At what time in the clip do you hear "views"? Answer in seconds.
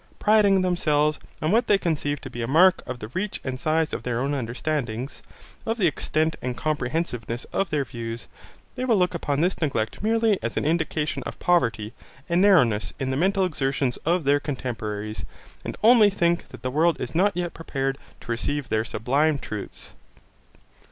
7.85-8.25